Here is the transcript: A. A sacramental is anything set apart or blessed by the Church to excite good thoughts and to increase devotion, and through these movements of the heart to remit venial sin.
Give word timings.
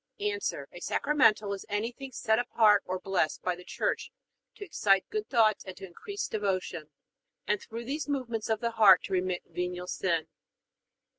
A. 0.19 0.31
A 0.31 0.79
sacramental 0.79 1.53
is 1.53 1.63
anything 1.69 2.11
set 2.11 2.39
apart 2.39 2.81
or 2.87 2.97
blessed 2.97 3.43
by 3.43 3.55
the 3.55 3.63
Church 3.63 4.09
to 4.55 4.65
excite 4.65 5.07
good 5.11 5.29
thoughts 5.29 5.63
and 5.63 5.77
to 5.77 5.85
increase 5.85 6.27
devotion, 6.27 6.89
and 7.45 7.61
through 7.61 7.85
these 7.85 8.09
movements 8.09 8.49
of 8.49 8.61
the 8.61 8.71
heart 8.71 9.03
to 9.03 9.13
remit 9.13 9.43
venial 9.47 9.85
sin. 9.85 10.27